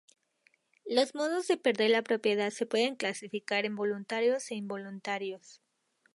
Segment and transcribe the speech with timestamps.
[0.87, 5.61] Los modos de perder la propiedad se pueden clasificar en voluntarios e involuntarios.